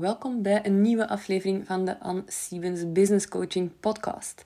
[0.00, 4.44] Welkom bij een nieuwe aflevering van de Anne Stevens Business Coaching Podcast.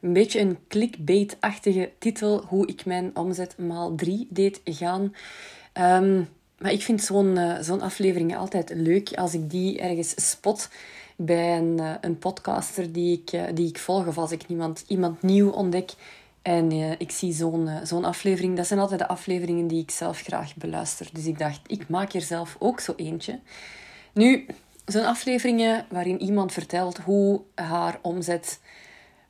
[0.00, 5.14] Een beetje een clickbait-achtige titel, hoe ik mijn omzet maal 3 deed gaan.
[5.72, 6.22] Ehm,
[6.58, 10.68] maar ik vind zo'n uh, zo'n aflevering altijd leuk als ik die ergens spot
[11.16, 14.84] bij een, uh, een podcaster die ik, uh, die ik volg of als ik iemand,
[14.86, 15.90] iemand nieuw ontdek.
[16.42, 18.56] En ik zie zo'n zo'n aflevering.
[18.56, 21.08] Dat zijn altijd de afleveringen die ik zelf graag beluister.
[21.12, 23.38] Dus ik dacht, ik maak er zelf ook zo eentje.
[24.12, 24.46] Nu,
[24.88, 28.60] zo'n afleveringen waarin iemand vertelt hoe haar omzet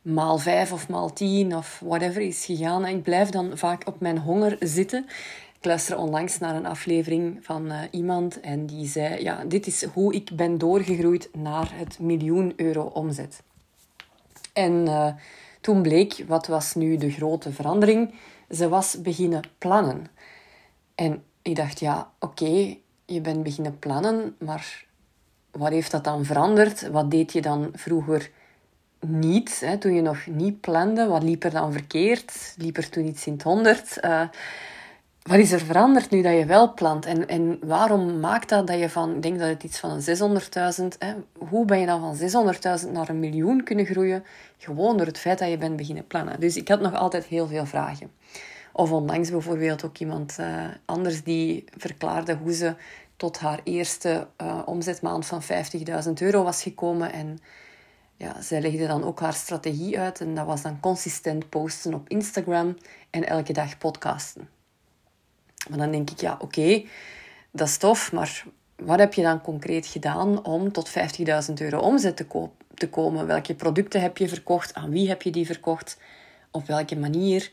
[0.01, 2.85] maal vijf of maal tien of whatever is gegaan.
[2.85, 5.05] En ik blijf dan vaak op mijn honger zitten.
[5.57, 9.83] Ik luister onlangs naar een aflevering van uh, iemand en die zei: Ja, dit is
[9.83, 13.43] hoe ik ben doorgegroeid naar het miljoen euro omzet.
[14.53, 15.13] En uh,
[15.61, 18.13] toen bleek, wat was nu de grote verandering?
[18.49, 20.07] Ze was beginnen plannen.
[20.95, 24.87] En ik dacht: Ja, oké, je bent beginnen plannen, maar
[25.51, 26.89] wat heeft dat dan veranderd?
[26.89, 28.29] Wat deed je dan vroeger
[28.99, 29.59] niet?
[29.59, 29.77] Hè?
[29.77, 32.53] Toen je nog niet plande, wat liep er dan verkeerd?
[32.57, 33.97] Liep er toen iets in het honderd?
[34.05, 34.21] Uh,
[35.21, 37.05] wat is er veranderd nu dat je wel plant?
[37.05, 40.01] En, en waarom maakt dat dat je van, ik denk dat het iets van
[40.81, 40.87] 600.000,
[41.37, 42.53] hoe ben je dan van
[42.85, 44.23] 600.000 naar een miljoen kunnen groeien?
[44.57, 46.39] Gewoon door het feit dat je bent beginnen plannen.
[46.39, 48.11] Dus ik had nog altijd heel veel vragen.
[48.73, 52.75] Of onlangs bijvoorbeeld ook iemand uh, anders die verklaarde hoe ze
[53.19, 57.11] tot haar eerste uh, omzetmaand van 50.000 euro was gekomen.
[57.11, 57.39] En
[58.15, 60.21] ja, zij legde dan ook haar strategie uit.
[60.21, 62.77] En dat was dan consistent posten op Instagram
[63.09, 64.49] en elke dag podcasten.
[65.69, 66.83] Maar dan denk ik, ja, oké,
[67.51, 72.17] dat is tof, maar wat heb je dan concreet gedaan om tot 50.000 euro omzet
[72.17, 73.27] te, ko te komen?
[73.27, 74.73] Welke producten heb je verkocht?
[74.73, 75.97] Aan wie heb je die verkocht?
[76.51, 77.51] Op welke manier?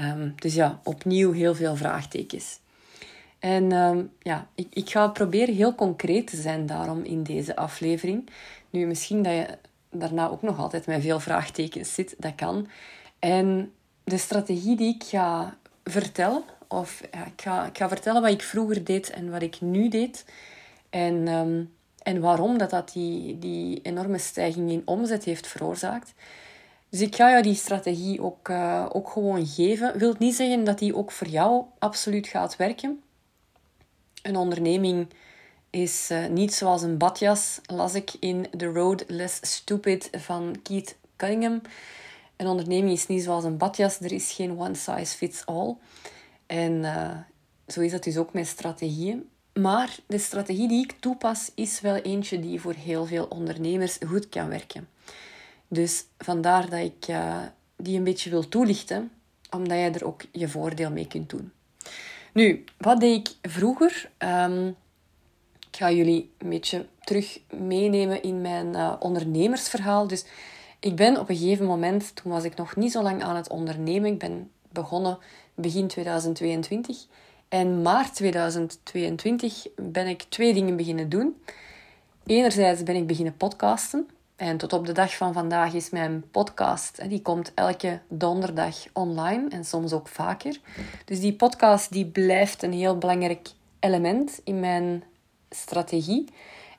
[0.00, 2.60] Um, dus ja, opnieuw heel veel vraagtekens.
[3.40, 8.30] En um, ja, ik, ik ga proberen heel concreet te zijn daarom in deze aflevering.
[8.70, 9.58] Nu, misschien dat je
[9.90, 12.68] daarna ook nog altijd met veel vraagtekens zit, dat kan.
[13.18, 13.72] En
[14.04, 18.42] de strategie die ik ga vertellen, of ja, ik, ga, ik ga vertellen wat ik
[18.42, 20.24] vroeger deed en wat ik nu deed.
[20.90, 26.14] En, um, en waarom dat, dat die, die enorme stijging in omzet heeft veroorzaakt.
[26.88, 29.98] Dus ik ga jou die strategie ook, uh, ook gewoon geven.
[29.98, 33.02] Wil niet zeggen dat die ook voor jou absoluut gaat werken.
[34.22, 35.06] Een onderneming
[35.70, 40.96] is uh, niet zoals een badjas, las ik in The Road Less Stupid van Keith
[41.16, 41.60] Cunningham.
[42.36, 45.76] Een onderneming is niet zoals een badjas, er is geen one size fits all.
[46.46, 47.16] En uh,
[47.66, 49.28] zo is dat dus ook met strategieën.
[49.52, 54.28] Maar de strategie die ik toepas is wel eentje die voor heel veel ondernemers goed
[54.28, 54.88] kan werken.
[55.68, 57.42] Dus vandaar dat ik uh,
[57.76, 59.10] die een beetje wil toelichten,
[59.50, 61.52] omdat je er ook je voordeel mee kunt doen.
[62.32, 64.10] Nu, wat deed ik vroeger?
[64.18, 64.68] Um,
[65.70, 70.06] ik ga jullie een beetje terug meenemen in mijn uh, ondernemersverhaal.
[70.06, 70.24] Dus
[70.80, 73.48] ik ben op een gegeven moment, toen was ik nog niet zo lang aan het
[73.48, 74.12] ondernemen.
[74.12, 75.18] Ik ben begonnen
[75.54, 77.06] begin 2022.
[77.48, 81.42] En maart 2022 ben ik twee dingen beginnen doen.
[82.26, 84.08] Enerzijds ben ik beginnen podcasten.
[84.40, 89.48] En tot op de dag van vandaag is mijn podcast, die komt elke donderdag online
[89.48, 90.60] en soms ook vaker.
[91.04, 93.48] Dus die podcast die blijft een heel belangrijk
[93.80, 95.04] element in mijn
[95.50, 96.28] strategie.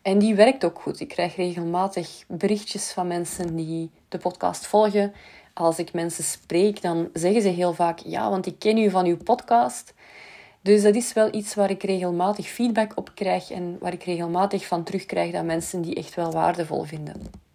[0.01, 0.99] En die werkt ook goed.
[0.99, 5.13] Ik krijg regelmatig berichtjes van mensen die de podcast volgen.
[5.53, 9.05] Als ik mensen spreek, dan zeggen ze heel vaak: Ja, want ik ken u van
[9.05, 9.93] uw podcast.
[10.61, 14.65] Dus dat is wel iets waar ik regelmatig feedback op krijg en waar ik regelmatig
[14.67, 17.49] van terugkrijg dat mensen die echt wel waardevol vinden.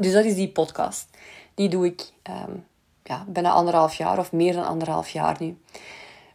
[0.00, 1.08] Dus dat is die podcast.
[1.54, 2.66] Die doe ik um,
[3.02, 5.58] ja, bijna anderhalf jaar of meer dan anderhalf jaar nu.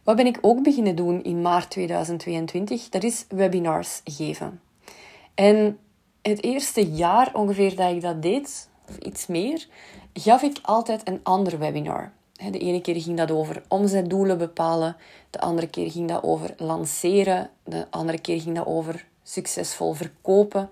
[0.02, 2.88] Wat ben ik ook beginnen doen in maart 2022?
[2.88, 4.60] Dat is webinars geven.
[5.34, 5.78] En
[6.22, 9.66] het eerste jaar ongeveer dat ik dat deed, of iets meer,
[10.12, 12.12] gaf ik altijd een ander webinar.
[12.50, 14.96] De ene keer ging dat over omzetdoelen bepalen,
[15.30, 20.70] de andere keer ging dat over lanceren, de andere keer ging dat over succesvol verkopen.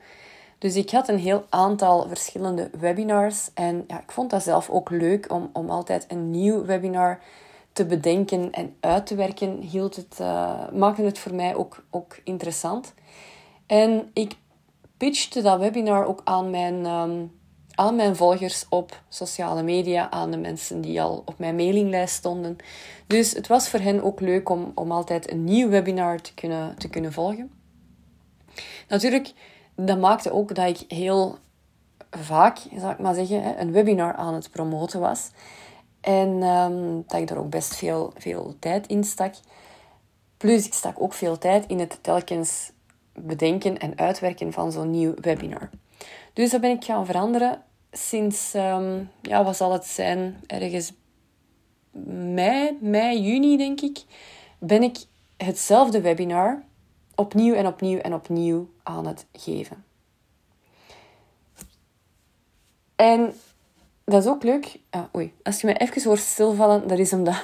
[0.65, 4.91] Dus ik had een heel aantal verschillende webinars en ja, ik vond dat zelf ook
[4.91, 7.19] leuk om, om altijd een nieuw webinar
[7.73, 12.21] te bedenken en uit te werken, hield het, uh, maakte het voor mij ook, ook
[12.23, 12.95] interessant.
[13.67, 14.35] En ik
[14.97, 17.33] pitchte dat webinar ook aan mijn, um,
[17.75, 22.57] aan mijn volgers op sociale media, aan de mensen die al op mijn mailinglijst stonden.
[23.07, 26.79] Dus het was voor hen ook leuk om, om altijd een nieuw webinar te kunnen,
[26.79, 27.51] te kunnen volgen.
[28.89, 29.33] Natuurlijk,
[29.75, 31.39] dat maakte ook dat ik heel
[32.11, 35.31] vaak, zal ik maar zeggen, een webinar aan het promoten was.
[36.01, 39.35] En um, dat ik daar ook best veel, veel tijd in stak.
[40.37, 42.73] Plus, ik stak ook veel tijd in het telkens
[43.13, 45.71] bedenken en uitwerken van zo'n nieuw webinar.
[46.33, 47.63] Dus dat ben ik gaan veranderen
[47.93, 50.93] sinds, um, ja, wat zal het zijn, ergens
[52.35, 54.03] mei, mei, juni denk ik,
[54.59, 54.97] ben ik
[55.37, 56.63] hetzelfde webinar
[57.15, 59.85] opnieuw en opnieuw en opnieuw aan het geven.
[62.97, 63.35] En
[64.05, 64.81] dat is ook leuk.
[64.91, 67.35] Ah, oei, als je me even hoort stilvallen, dat is omdat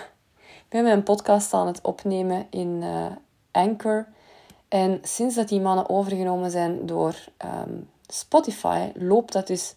[0.40, 3.06] ik ben mijn podcast aan het opnemen in uh,
[3.50, 4.06] Anchor.
[4.69, 7.75] En sinds dat die mannen overgenomen zijn door ehm,
[8.06, 9.75] Spotify, loopt dat dus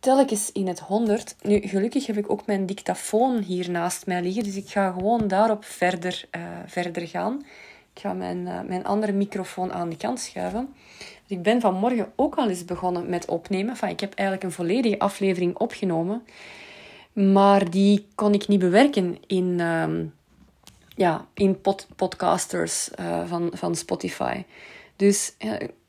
[0.00, 1.36] telkens in het honderd.
[1.42, 5.28] Nu, gelukkig heb ik ook mijn dictafoon hier naast mij liggen, dus ik ga gewoon
[5.28, 7.44] daarop verder, uh, verder gaan.
[7.94, 10.74] Ik ga mijn, uh, mijn andere microfoon aan de kant schuiven.
[11.26, 13.70] Ik ben vanmorgen ook al eens begonnen met opnemen.
[13.70, 16.22] Enfin, ik heb eigenlijk een volledige aflevering opgenomen.
[17.12, 19.88] Maar die kon ik niet bewerken in, uh,
[20.96, 24.42] ja, in pod podcasters uh, van, van Spotify.
[24.96, 25.34] Dus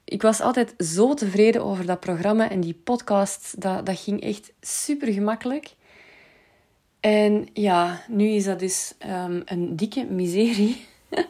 [0.04, 3.62] ik was altijd zo tevreden over dat programma en die podcast.
[3.62, 5.74] Dat, dat ging echt super gemakkelijk.
[7.00, 10.86] En ja, nu is dat dus um, een dikke miserie.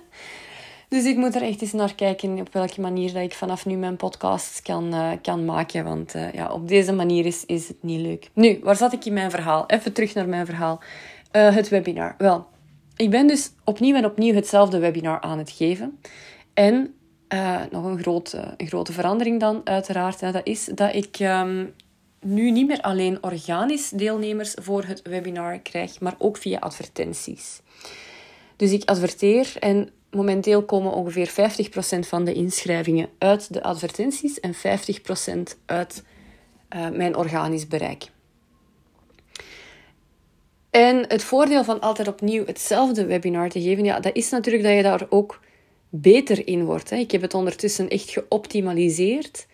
[0.89, 3.75] dus ik moet er echt eens naar kijken op welke manier dat ik vanaf nu
[3.75, 5.83] mijn podcast kan, uh, kan maken.
[5.83, 8.29] Want uh, ja, op deze manier is, is het niet leuk.
[8.33, 9.63] Nu, waar zat ik in mijn verhaal?
[9.67, 10.79] Even terug naar mijn verhaal.
[11.31, 12.15] Uh, het webinar.
[12.17, 12.45] Wel,
[12.95, 15.99] ik ben dus opnieuw en opnieuw hetzelfde webinar aan het geven.
[16.53, 16.93] En
[17.71, 20.21] nog een, grote een grote verandering dan, uiteraard.
[20.21, 21.73] Hè, dat is dat ik um,
[22.25, 27.61] nu niet meer alleen organisch deelnemers voor het webinar krijg, maar ook via advertenties.
[28.55, 31.33] Dus ik adverteer en momenteel komen ongeveer 50%
[32.00, 34.59] van de inschrijvingen uit de advertenties en 50%
[35.65, 36.03] uit
[36.75, 38.07] uh, mijn organisch bereik.
[40.69, 44.73] En het voordeel van altijd opnieuw hetzelfde webinar te geven, ja, dat is natuurlijk dat
[44.73, 45.39] je daar ook
[45.89, 46.89] beter in wordt.
[46.89, 46.95] Hè.
[46.95, 49.47] Ik heb het ondertussen echt geoptimaliseerd.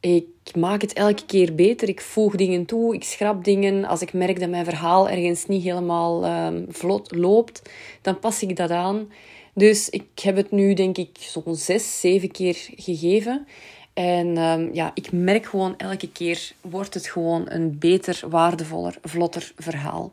[0.00, 1.88] Ik maak het elke keer beter.
[1.88, 3.84] Ik voeg dingen toe, ik schrap dingen.
[3.84, 7.62] Als ik merk dat mijn verhaal ergens niet helemaal um, vlot loopt,
[8.02, 9.08] dan pas ik dat aan.
[9.54, 13.46] Dus ik heb het nu, denk ik, zo'n zes, zeven keer gegeven.
[13.92, 19.52] En um, ja, ik merk gewoon elke keer wordt het gewoon een beter, waardevoller, vlotter
[19.56, 20.12] verhaal.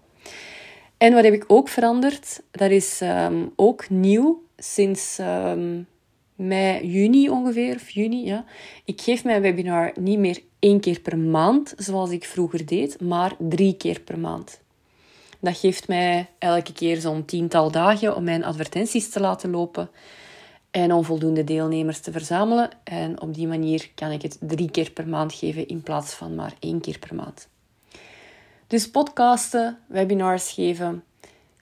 [0.98, 2.42] En wat heb ik ook veranderd?
[2.52, 5.88] Dat is um, ook nieuw sinds um,
[6.36, 8.46] mei, juni ongeveer, of juni, ja.
[8.86, 13.36] Ik geef mijn webinar niet meer één keer per maand, zoals ik vroeger deed, maar
[13.40, 14.61] drie keer per maand.
[15.42, 19.90] Dat geeft mij elke keer zo'n tiental dagen om mijn advertenties te laten lopen
[20.72, 22.70] en om voldoende deelnemers te verzamelen.
[22.84, 26.36] En op die manier kan ik het drie keer per maand geven in plaats van
[26.36, 27.48] maar één keer per maand.
[28.68, 31.04] Dus podcasten, webinars geven,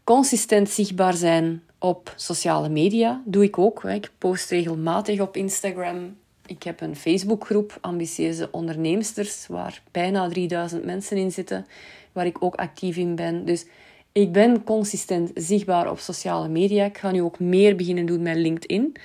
[0.04, 3.84] consistent zichtbaar zijn, op sociale media doe ik ook.
[3.84, 6.18] Ik post regelmatig op Instagram.
[6.50, 11.66] Ik heb een Facebookgroep, Ambitieuze Onderneemsters, waar bijna 3000 mensen in zitten,
[12.12, 13.46] waar ik ook actief in ben.
[13.46, 13.66] Dus
[14.12, 16.86] ik ben consistent zichtbaar op sociale media.
[16.86, 18.96] Ik ga nu ook meer beginnen doen met LinkedIn,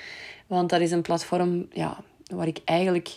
[0.46, 3.10] want dat is een platform ja, waar ik eigenlijk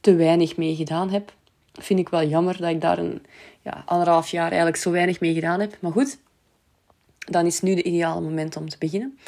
[0.00, 1.32] te weinig mee gedaan heb.
[1.72, 3.22] Vind ik wel jammer dat ik daar een
[3.62, 5.76] ja, anderhalf jaar eigenlijk zo weinig mee gedaan heb.
[5.80, 6.18] Maar goed,
[7.18, 9.18] dan is nu de ideale moment om te beginnen.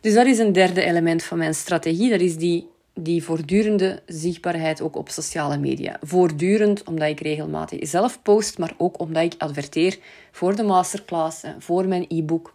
[0.00, 2.10] Dus dat is een derde element van mijn strategie.
[2.10, 2.68] Dat is die,
[2.98, 5.96] die voortdurende zichtbaarheid ook op sociale media.
[6.02, 9.98] Voortdurend, omdat ik regelmatig zelf post, maar ook omdat ik adverteer
[10.30, 12.54] voor de masterclass, voor mijn e-book.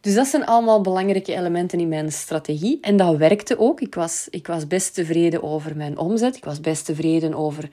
[0.00, 2.78] Dus dat zijn allemaal belangrijke elementen in mijn strategie.
[2.80, 3.80] En dat werkte ook.
[3.80, 6.36] Ik was, ik was best tevreden over mijn omzet.
[6.36, 7.68] Ik was best tevreden over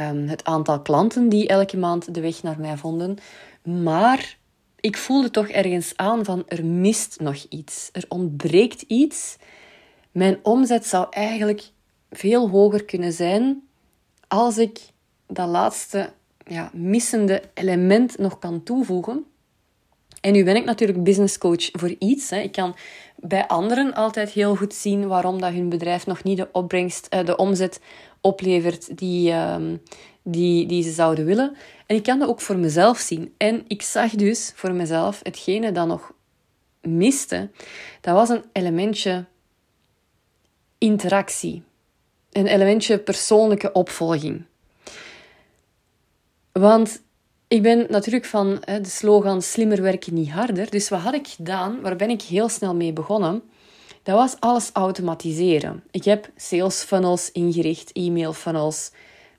[0.00, 3.16] um, het aantal klanten die elke maand de weg naar mij vonden.
[3.62, 4.38] Maar
[4.80, 7.88] ik voelde toch ergens aan van er mist nog iets.
[7.92, 9.36] Er ontbreekt iets.
[10.12, 11.62] Mijn omzet zou eigenlijk
[12.10, 13.68] veel hoger kunnen zijn
[14.28, 14.80] als ik
[15.26, 16.12] dat laatste
[16.46, 19.24] ja, missende element nog kan toevoegen.
[20.20, 22.30] En nu ben ik natuurlijk business coach voor iets.
[22.30, 22.38] Hè.
[22.38, 22.76] Ik kan
[23.16, 27.24] bij anderen altijd heel goed zien waarom dat hun bedrijf nog niet de opbrengst, eh,
[27.24, 27.80] de omzet
[28.20, 29.76] oplevert die, ehm,
[30.22, 31.56] die, die ze zouden willen.
[31.86, 33.34] En ik kan dat ook voor mezelf zien.
[33.36, 36.12] En ik zag dus voor mezelf hetgene dat nog
[36.80, 37.50] miste.
[38.00, 39.24] Dat was een elementje
[40.78, 41.62] interactie.
[42.32, 44.44] Een elementje persoonlijke opvolging.
[46.52, 47.02] Want
[47.48, 50.70] ik ben natuurlijk van de slogan slimmer werken, niet harder.
[50.70, 51.80] Dus wat had ik gedaan?
[51.80, 53.42] Waar ben ik heel snel mee begonnen?
[54.02, 55.82] Dat was alles automatiseren.
[55.90, 58.90] Ik heb sales funnels ingericht, e-mail funnels,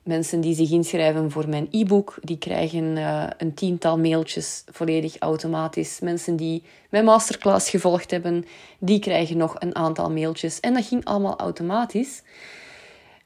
[0.10, 6.00] Mensen die zich inschrijven voor mijn e-book, die krijgen uh, een tiental mailtjes volledig automatisch.
[6.00, 8.46] Mensen die mijn masterclass gevolgd hebben,
[8.80, 10.60] die krijgen nog een aantal mailtjes.
[10.60, 12.22] En dat ging allemaal automatisch.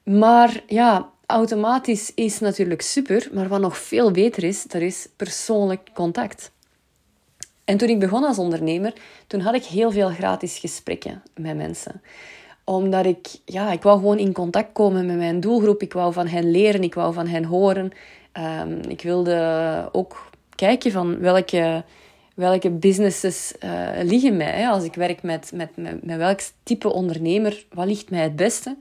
[0.03, 5.89] Maar ja, automatisch is natuurlijk super, maar wat nog veel beter is, dat is persoonlijk
[5.93, 6.51] contact.
[7.65, 8.93] En toen ik begon als ondernemer,
[9.27, 12.01] toen had ik heel veel gratis gesprekken met mensen
[12.63, 15.81] omdat ik, ja, ik wou gewoon in contact komen met mijn doelgroep.
[15.81, 17.91] Ik wou van hen leren, ik wou van hen horen.
[18.61, 21.83] Um, ik wilde ook kijken van welke,
[22.35, 24.69] welke businesses uh, liggen mij.
[24.69, 28.77] Als ik werk met, met, met, met welk type ondernemer, wat ligt mij het beste?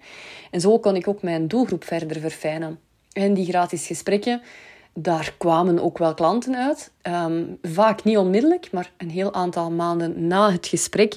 [0.51, 2.79] En zo kon ik ook mijn doelgroep verder verfijnen.
[3.13, 4.43] En die gratis gesprekken,
[4.95, 6.93] daar kwamen ook wel klanten uit.
[7.03, 11.17] Um, vaak niet onmiddellijk, maar een heel aantal maanden na het gesprek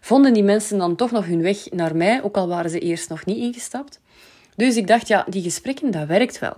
[0.00, 3.08] vonden die mensen dan toch nog hun weg naar mij, ook al waren ze eerst
[3.08, 4.00] nog niet ingestapt.
[4.56, 6.54] Dus ik dacht, ja, die gesprekken, dat werkt wel.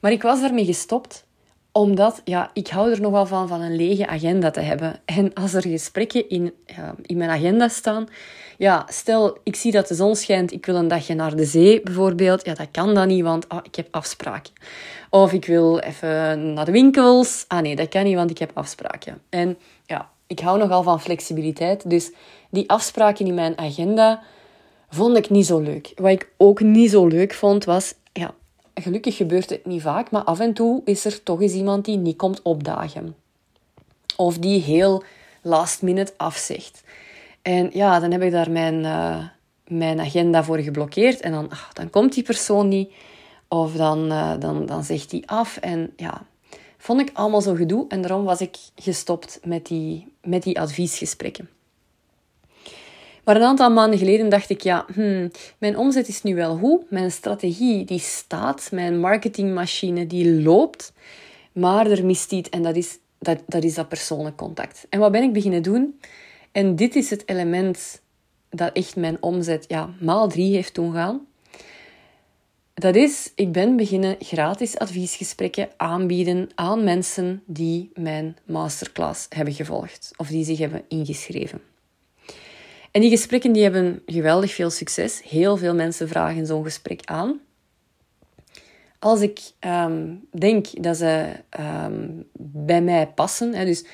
[0.00, 1.24] Maar ik was daarmee gestopt,
[1.72, 5.00] omdat ja, ik hou er nogal van, van een lege agenda te hebben.
[5.04, 6.52] En als er gesprekken in,
[7.02, 8.08] in mijn agenda staan,
[8.58, 11.80] ja, stel, ik zie dat de zon schijnt, ik wil een dagje naar de zee
[11.80, 12.44] bijvoorbeeld.
[12.44, 14.52] Ja, dat kan dan niet, want ah, ik heb afspraken.
[15.10, 17.44] Of ik wil even naar de winkels.
[17.48, 19.22] Ah nee, dat kan niet, want ik heb afspraken.
[19.28, 22.12] En ja, ik hou nogal van flexibiliteit, dus
[22.50, 24.22] die afspraken in mijn agenda
[24.88, 25.92] vond ik niet zo leuk.
[25.96, 28.34] Wat ik ook niet zo leuk vond was, ja,
[28.74, 31.96] gelukkig gebeurt het niet vaak, maar af en toe is er toch eens iemand die
[31.96, 33.16] niet komt opdagen.
[34.16, 35.02] Of die heel
[35.42, 36.82] last minute afzegt.
[37.42, 39.24] En ja, dan heb ik daar mijn, uh,
[39.66, 42.92] mijn agenda voor geblokkeerd en dan, ach, dan komt die persoon niet.
[43.48, 45.56] Of dan, uh, dan, dan zegt die af.
[45.56, 46.22] En ja,
[46.78, 47.84] vond ik allemaal zo gedoe.
[47.88, 51.48] En daarom was ik gestopt met die, met die adviesgesprekken.
[53.26, 56.90] Maar een aantal maanden geleden dacht ik, ja, hmm, mijn omzet is nu wel goed.
[56.90, 60.92] Mijn strategie die staat, mijn marketingmachine die loopt.
[61.52, 64.86] Maar er mist iets en dat is dat, dat is dat persoonlijk contact.
[64.88, 66.00] En wat ben ik beginnen doen?
[66.52, 68.02] En dit is het element
[68.50, 71.26] dat echt mijn omzet ja, maal drie heeft doen gaan.
[72.74, 80.10] Dat is, ik ben beginnen gratis adviesgesprekken aanbieden aan mensen die mijn masterclass hebben gevolgd
[80.16, 81.60] of die zich hebben ingeschreven.
[82.96, 85.22] En die gesprekken die hebben geweldig veel succes.
[85.22, 87.40] Heel veel mensen vragen zo'n gesprek aan.
[88.98, 93.84] Als ik ehm, denk dat ze ehm, bij mij passen, hè, dus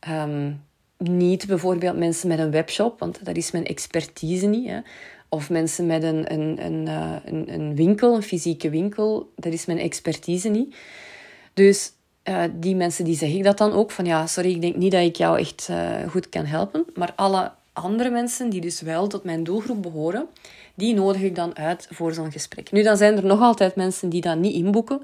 [0.00, 0.52] ehm,
[0.96, 4.68] niet bijvoorbeeld mensen met een webshop, want dat is mijn expertise niet.
[4.68, 4.78] Hè.
[5.28, 9.66] Of mensen met een, een, een, uh, een, een, winkel, een fysieke winkel, dat is
[9.66, 10.74] mijn expertise niet.
[11.54, 11.92] Dus
[12.24, 14.92] uh, die mensen die zeg ik dat dan ook van ja, sorry, ik denk niet
[14.92, 16.84] dat ik jou echt uh, goed kan helpen.
[16.94, 20.26] Maar alle andere mensen die dus wel tot mijn doelgroep behoren,
[20.74, 22.72] die nodig ik dan uit voor zo'n gesprek.
[22.72, 25.02] Nu, dan zijn er nog altijd mensen die dat niet inboeken.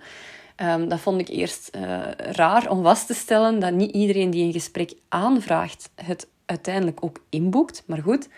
[0.63, 4.45] Um, dat vond ik eerst uh, raar om vast te stellen dat niet iedereen die
[4.45, 7.83] een gesprek aanvraagt het uiteindelijk ook inboekt.
[7.87, 8.29] Maar goed.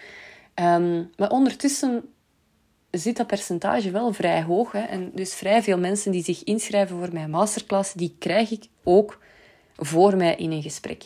[0.55, 2.13] Um, maar ondertussen
[2.91, 4.73] zit dat percentage wel vrij hoog.
[4.73, 4.81] Hè?
[4.81, 9.19] En dus vrij veel mensen die zich inschrijven voor mijn masterclass, die krijg ik ook
[9.77, 11.05] voor mij in een gesprek.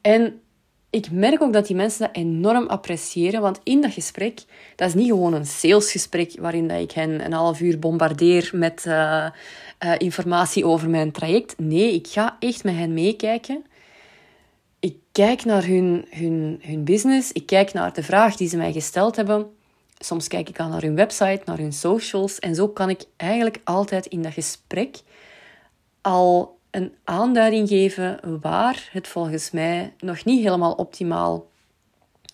[0.00, 0.40] En
[0.90, 4.42] ik merk ook dat die mensen dat enorm appreciëren, want in dat gesprek,
[4.76, 8.84] dat is niet gewoon een salesgesprek waarin dat ik hen een half uur bombardeer met
[8.86, 9.26] uh,
[9.84, 11.54] uh, informatie over mijn traject.
[11.58, 13.64] Nee, ik ga echt met hen meekijken.
[14.80, 18.72] Ik kijk naar hun, hun, hun business, ik kijk naar de vraag die ze mij
[18.72, 19.46] gesteld hebben.
[19.98, 22.38] Soms kijk ik al naar hun website, naar hun socials.
[22.38, 24.96] En zo kan ik eigenlijk altijd in dat gesprek
[26.00, 31.48] al een aanduiding geven waar het volgens mij nog niet helemaal optimaal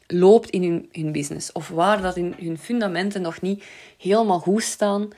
[0.06, 1.52] loopt in hun, hun business.
[1.52, 3.64] Of waar dat in hun fundamenten nog niet
[3.98, 5.08] helemaal goed staan.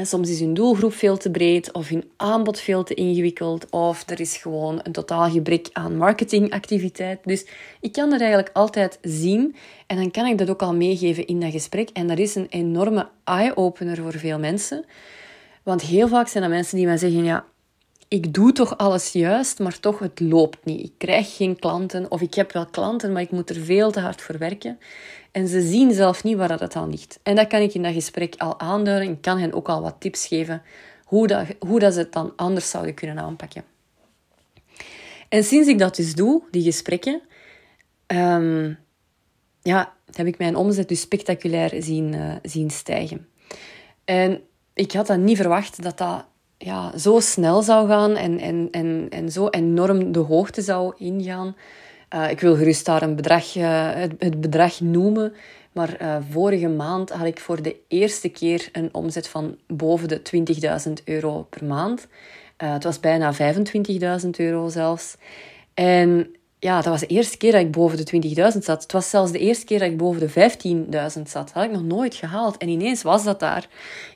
[0.00, 4.10] En soms is hun doelgroep veel te breed, of hun aanbod veel te ingewikkeld, of
[4.10, 7.20] er is gewoon een totaal gebrek aan marketingactiviteit.
[7.24, 7.46] Dus
[7.80, 11.40] ik kan dat eigenlijk altijd zien en dan kan ik dat ook al meegeven in
[11.40, 11.90] dat gesprek.
[11.92, 14.84] En dat is een enorme eye-opener voor veel mensen.
[15.62, 17.44] Want heel vaak zijn er mensen die mij zeggen: Ja,
[18.10, 20.84] ik doe toch alles juist, maar toch het loopt niet.
[20.84, 24.00] Ik krijg geen klanten of ik heb wel klanten, maar ik moet er veel te
[24.00, 24.78] hard voor werken.
[25.30, 27.18] En ze zien zelf niet waar dat aan ligt.
[27.22, 29.10] En dat kan ik in dat gesprek al aanduiden.
[29.10, 30.62] Ik kan hen ook al wat tips geven
[31.04, 33.64] hoe, dat, hoe dat ze het dan anders zouden kunnen aanpakken.
[35.28, 37.20] En sinds ik dat dus doe, die gesprekken,
[38.06, 38.78] um,
[39.62, 43.28] ja, heb ik mijn omzet dus spectaculair zien, uh, zien stijgen.
[44.04, 44.40] En
[44.74, 46.24] ik had dat niet verwacht dat dat
[46.64, 51.56] ja, zo snel zou gaan en, en, en, en zo enorm de hoogte zou ingaan.
[52.14, 55.32] Uh, ik wil gerust daar een bedrag, uh, het, bedrag noemen,
[55.72, 60.20] Maar uh, vorige maand had ik voor de eerste keer een omzet van boven de
[60.88, 62.06] 20.000 euro per maand.
[62.56, 63.34] Het was bijna
[64.22, 65.16] 25.000 euro zelfs.
[65.74, 68.82] En ja, dat was de eerste keer dat ik boven de 20.000 zat.
[68.82, 71.32] Het was zelfs de eerste keer dat ik boven de 15.000 zat.
[71.32, 72.56] Dat had ik nog nooit gehaald.
[72.56, 73.68] En ineens was dat daar.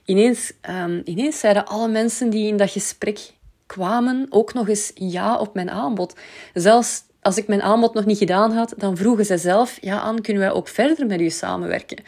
[0.05, 3.19] Ineens, um, ineens zeiden alle mensen die in dat gesprek
[3.65, 6.15] kwamen ook nog eens ja op mijn aanbod.
[6.53, 10.21] Zelfs als ik mijn aanbod nog niet gedaan had, dan vroegen ze zelf: Ja, Anne,
[10.21, 12.03] kunnen wij ook verder met u samenwerken?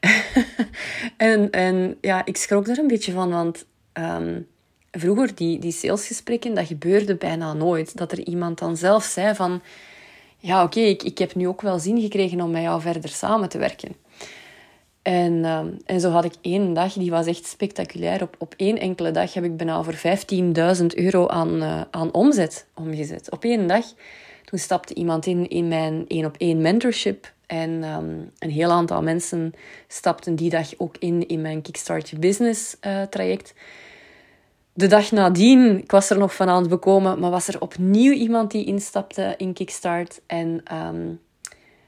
[1.16, 4.46] en, en ja, ik schrok er een beetje van, want um,
[4.90, 7.96] vroeger, die, die salesgesprekken, dat gebeurde bijna nooit.
[7.96, 9.62] Dat er iemand dan zelf zei van...
[10.42, 13.48] Ja, oké, ik, ik heb nu ook wel zin gekregen om met jou verder samen
[13.48, 13.96] te werken.
[15.02, 18.22] En, uh, en zo had ik één dag, die was echt spectaculair.
[18.22, 19.94] Op, op één enkele dag heb ik bijna voor
[20.80, 23.30] 15.000 euro aan, uh, aan omzet omgezet.
[23.30, 23.84] Op één dag.
[24.44, 27.32] Toen stapte iemand in in mijn één op één mentorship.
[27.46, 29.54] En um, een heel aantal mensen
[29.88, 33.54] stapten die dag ook in in mijn Kickstart Business uh, traject
[34.72, 38.12] de dag nadien, ik was er nog van aan het bekomen, maar was er opnieuw
[38.12, 40.20] iemand die instapte in Kickstart.
[40.26, 41.08] En ehm,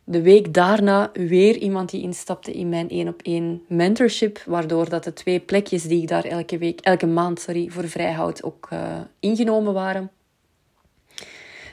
[0.05, 5.05] de week daarna weer iemand die instapte in mijn één op één mentorship, waardoor dat
[5.05, 8.81] de twee plekjes die ik daar elke week, elke maand, sorry, voor vrijhoud ook uh,
[9.21, 10.11] ingenomen waren.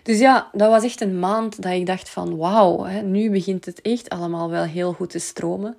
[0.04, 3.82] Dus ja, dat was echt een maand dat ik dacht van wauw, nu begint het
[3.82, 5.78] echt allemaal wel heel goed te stromen.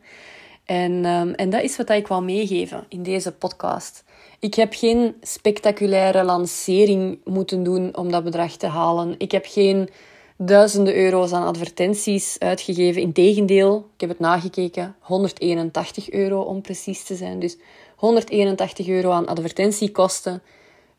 [0.70, 4.04] En, um, en dat is wat ik wil meegeven in deze podcast.
[4.38, 9.14] Ik heb geen spectaculaire lancering moeten doen om dat bedrag te halen.
[9.18, 9.88] Ik heb geen
[10.36, 13.02] duizenden euro's aan advertenties uitgegeven.
[13.02, 17.38] Integendeel, ik heb het nagekeken, 181 euro om precies te zijn.
[17.38, 17.56] Dus
[17.96, 20.42] 181 euro aan advertentiekosten,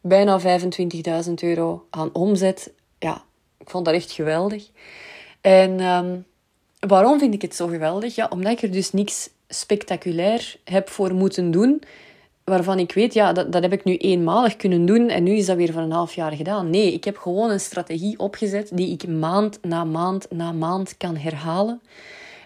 [0.02, 2.74] bijna 25.000 euro aan omzet.
[3.00, 3.24] Ja,
[3.58, 4.70] ik vond dat echt geweldig.
[5.42, 6.26] En um,
[6.80, 8.16] waarom vind ik het zo geweldig?
[8.16, 11.82] Ja, omdat ik er dus niks spectaculair heb voor moeten doen
[12.44, 15.46] waarvan ik weet, ja, dat, dat heb ik nu eenmalig kunnen doen en nu is
[15.46, 16.70] dat weer voor een half jaar gedaan.
[16.70, 21.16] Nee, ik heb gewoon een strategie opgezet die ik maand na maand na maand kan
[21.18, 21.82] herhalen.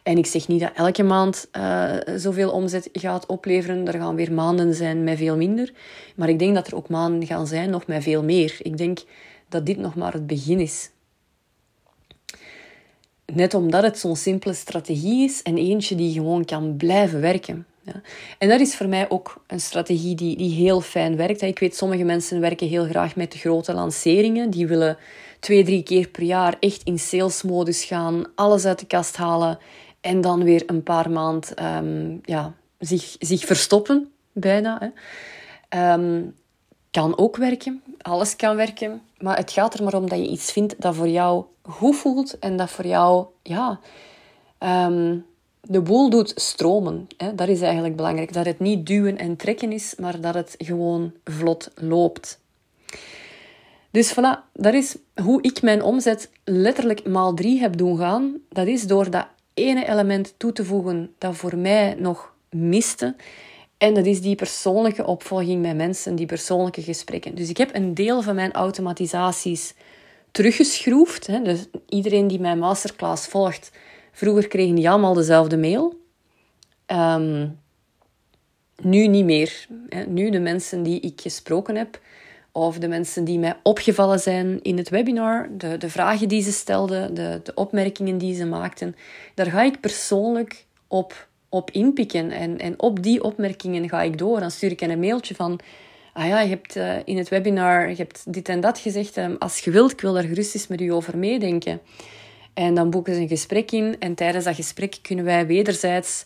[0.03, 3.87] En ik zeg niet dat elke maand uh, zoveel omzet gaat opleveren.
[3.87, 5.71] Er gaan weer maanden zijn met veel minder.
[6.15, 8.57] Maar ik denk dat er ook maanden gaan zijn nog met veel meer.
[8.61, 8.99] Ik denk
[9.49, 10.89] dat dit nog maar het begin is.
[13.33, 17.65] Net omdat het zo'n simpele strategie is en eentje die gewoon kan blijven werken.
[17.81, 18.01] Ja.
[18.37, 21.41] En dat is voor mij ook een strategie die, die heel fijn werkt.
[21.41, 24.49] Ik weet, sommige mensen werken heel graag met de grote lanceringen.
[24.49, 24.97] Die willen
[25.39, 29.59] twee, drie keer per jaar echt in salesmodus gaan, alles uit de kast halen
[30.01, 34.93] en dan weer een paar maand um, ja, zich, zich verstoppen, bijna.
[35.69, 35.93] Hè.
[35.93, 36.35] Um,
[36.95, 40.51] kan ook werken, alles kan werken, maar het gaat er maar om dat je iets
[40.51, 43.79] vindt dat voor jou goed voelt en dat voor jou ja,
[44.59, 45.25] um,
[45.61, 47.07] de boel doet stromen.
[47.17, 47.35] Hè?
[47.35, 48.33] Dat is eigenlijk belangrijk.
[48.33, 52.39] Dat het niet duwen en trekken is, maar dat het gewoon vlot loopt.
[53.91, 58.33] Dus voilà, dat is hoe ik mijn omzet letterlijk maal drie heb doen gaan.
[58.49, 63.15] Dat is door dat ene element toe te voegen dat voor mij nog miste.
[63.77, 67.35] En dat is die persoonlijke opvolging met mensen, die persoonlijke gesprekken.
[67.35, 69.73] Dus ik heb een deel van mijn automatisaties
[70.31, 71.27] teruggeschroefd.
[71.27, 71.41] Hè.
[71.41, 73.71] Dus iedereen die mijn masterclass volgt,
[74.15, 75.99] Vroeger kregen die allemaal dezelfde mail.
[76.85, 77.47] Ehm,
[78.81, 79.67] nu niet meer.
[80.07, 81.99] Nu de mensen die ik gesproken heb,
[82.51, 86.51] of de mensen die mij opgevallen zijn in het webinar, de, de vragen die ze
[86.51, 88.95] stelden, de, de opmerkingen die ze maakten,
[89.33, 92.31] daar ga ik persoonlijk op, op inpikken.
[92.31, 94.39] En, en op die opmerkingen ga ik door.
[94.39, 95.59] Dan stuur ik een mailtje van
[96.13, 99.17] ah ja, je hebt uh, in het webinar je hebt dit en dat gezegd.
[99.17, 101.81] Um, als je wilt, ik wil daar gerust eens met u over meedenken.
[102.53, 103.95] En dan boeken ze een gesprek in.
[103.99, 106.25] En tijdens dat gesprek kunnen wij wederzijds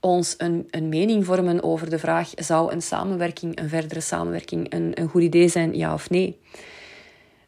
[0.00, 4.90] ons een, een mening vormen over de vraag: zou een samenwerking, een verdere samenwerking, een,
[4.94, 6.40] een goed idee zijn, ja of nee?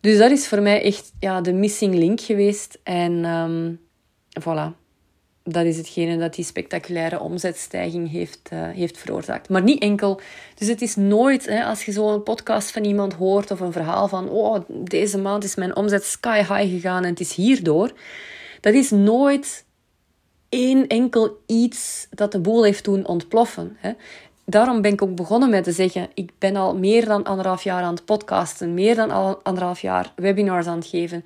[0.00, 2.78] Dus dat is voor mij echt ja, de missing link geweest.
[2.82, 3.80] En um,
[4.40, 4.87] voilà
[5.52, 9.48] dat is hetgene dat die spectaculaire omzetstijging heeft, uh, heeft veroorzaakt.
[9.48, 10.20] Maar niet enkel.
[10.54, 14.08] Dus het is nooit, hè, als je zo'n podcast van iemand hoort of een verhaal
[14.08, 17.92] van, oh, deze maand is mijn omzet sky high gegaan en het is hierdoor.
[18.60, 19.64] Dat is nooit
[20.48, 23.76] één enkel iets dat de boel heeft doen ontploffen.
[23.78, 23.92] Hè.
[24.44, 27.82] Daarom ben ik ook begonnen met te zeggen, ik ben al meer dan anderhalf jaar
[27.82, 31.24] aan het podcasten, meer dan anderhalf jaar webinars aan het geven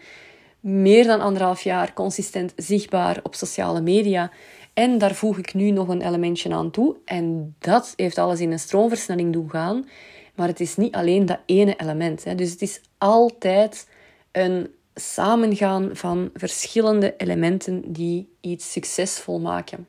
[0.63, 4.31] meer dan anderhalf jaar consistent zichtbaar op sociale media.
[4.75, 6.97] En daar voeg ik nu nog een elementje aan toe.
[7.05, 9.89] En dat heeft alles in een stroomversnelling doen gaan.
[10.35, 12.25] Maar het is niet alleen dat ene element.
[12.25, 12.35] Hè.
[12.35, 13.89] Dus het is altijd
[14.33, 19.87] een samengaan van verschillende elementen die iets succesvol maken.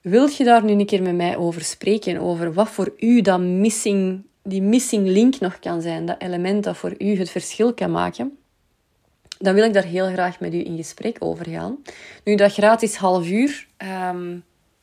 [0.00, 2.18] Wilt je daar nu een keer met mij over spreken?
[2.18, 6.76] Over wat voor u dat missing, die missing link nog kan zijn, dat element dat
[6.76, 8.36] voor u het verschil kan maken?
[9.42, 11.78] Dan wil ik daar heel graag met u in gesprek over gaan.
[12.24, 14.38] Nu, dat gratis half uur, ehm,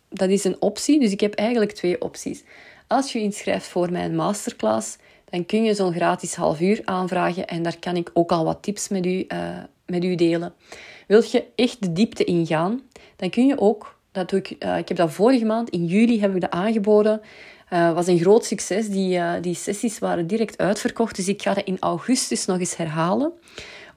[0.09, 0.99] dat is een optie.
[0.99, 2.43] Dus ik heb eigenlijk twee opties.
[2.87, 4.97] Als je inschrijft voor mijn masterclass,
[5.29, 8.57] dan kun je zo'n gratis half uur aanvragen en daar kan ik ook al wat
[8.61, 10.53] tips met u, uh, met u delen.
[11.07, 12.81] Wilt je echt de diepte ingaan,
[13.15, 16.21] dan kun je ook, dat doe ik, uh, ik heb dat vorige maand, in juli
[16.21, 17.21] heb ik dat aangeboden,
[17.73, 18.89] uh, was een groot succes.
[18.89, 23.33] Die, die sessies waren direct uitverkocht, dus ik ga dat in augustus nog eens herhalen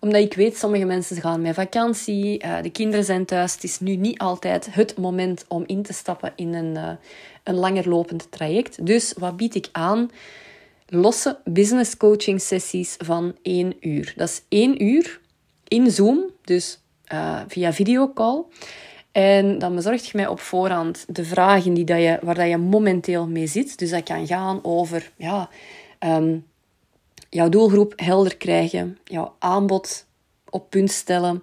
[0.03, 3.53] omdat ik weet, sommige mensen gaan met vakantie, de kinderen zijn thuis.
[3.55, 6.99] Het is nu niet altijd het moment om in te stappen in een,
[7.43, 8.87] een langer lopend traject.
[8.87, 10.11] Dus wat bied ik aan?
[10.93, 14.13] losse business coaching sessies van één uur.
[14.17, 15.21] Dat is één uur
[15.69, 16.79] in Zoom, dus
[17.13, 18.43] uh, via videocall.
[19.13, 22.57] En dan bezorg je mij op voorhand de vragen die dat je, waar dat je
[22.57, 23.79] momenteel mee zit.
[23.79, 25.49] Dus dat kan gaan over ja,
[26.01, 26.47] um,
[27.35, 30.07] jouw doelgroep helder krijgen, jouw aanbod
[30.51, 31.43] op punt stellen.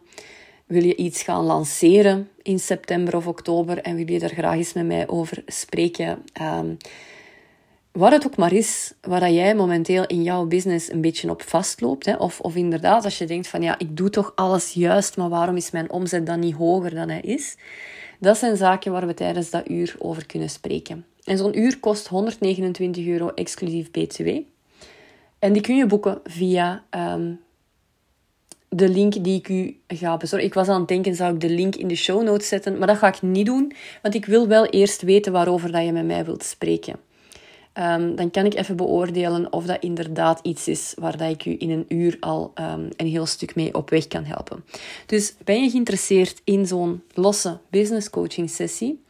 [0.65, 4.73] Wil je iets gaan lanceren in september of oktober en wil je daar graag eens
[4.73, 6.23] met mij over spreken?
[6.41, 6.77] Um,
[7.91, 12.05] wat het ook maar is, waar jij momenteel in jouw business een beetje op vastloopt.
[12.05, 15.29] Hè, of, of inderdaad, als je denkt van ja, ik doe toch alles juist, maar
[15.29, 17.57] waarom is mijn omzet dan niet hoger dan hij is?
[18.19, 21.05] Dat zijn zaken waar we tijdens dat uur over kunnen spreken.
[21.23, 24.27] En zo'n uur kost 129 euro exclusief BTW.
[25.39, 27.39] En die kun je boeken via um,
[28.69, 30.47] de link die ik u ga bezorgen.
[30.47, 32.77] Ik was aan het denken, zou ik de link in de show notes zetten?
[32.77, 35.91] Maar dat ga ik niet doen, want ik wil wel eerst weten waarover dat je
[35.91, 36.95] met mij wilt spreken.
[37.73, 41.55] Ehm, dan kan ik even beoordelen of dat inderdaad iets is waar dat ik u
[41.59, 44.63] in een uur al um, een heel stuk mee op weg kan helpen.
[45.05, 49.03] Dus ben je geïnteresseerd in zo'n losse business coaching sessie?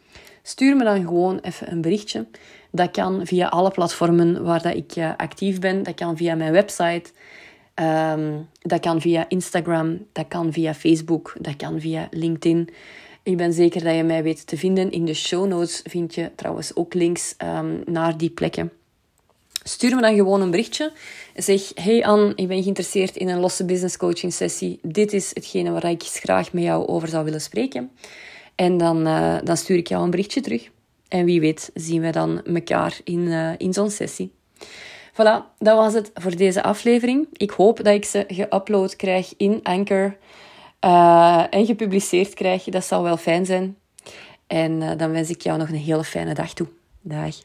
[0.44, 2.26] Stuur me dan gewoon even een berichtje.
[2.72, 5.84] Dat kan via alle platformen waar dat ik uh, actief ben.
[5.84, 7.12] Dat kan via mijn website.
[7.76, 10.06] Um, dat kan via Instagram.
[10.12, 11.34] Dat kan via Facebook.
[11.40, 12.70] Dat kan via LinkedIn.
[13.24, 14.92] Ik ben zeker dat je mij weet te vinden.
[14.92, 18.72] In de show notes vind je trouwens ook links um, naar die plekken.
[19.64, 20.92] Stuur me dan gewoon een berichtje.
[21.36, 24.80] Zeg, hey Anne, ik ben geïnteresseerd in een losse business coaching sessie.
[24.82, 27.92] Dit is hetgene waar ik graag met jou over zou willen spreken.
[28.56, 30.70] En dan, uh, dan stuur ik jou een berichtje terug.
[31.10, 34.34] En wie weet zien we dan elkaar in, uh, in zo'n sessie.
[35.14, 37.28] Voilà, dat was het voor deze aflevering.
[37.34, 40.18] Ik hoop dat ik ze geüpload krijg in Anchor
[40.86, 42.64] uh, en gepubliceerd krijg.
[42.64, 43.78] Dat zal wel fijn zijn.
[44.48, 46.68] En uh, dan wens ik jou nog een hele fijne dag toe.
[47.02, 47.36] Dag.